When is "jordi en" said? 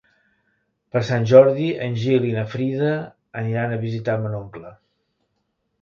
1.33-1.99